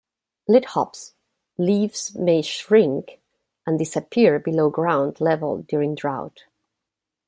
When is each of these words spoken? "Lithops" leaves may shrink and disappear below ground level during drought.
"Lithops" 0.49 1.13
leaves 1.59 2.15
may 2.15 2.41
shrink 2.41 3.19
and 3.67 3.77
disappear 3.77 4.39
below 4.39 4.67
ground 4.71 5.21
level 5.21 5.59
during 5.61 5.93
drought. 5.93 6.45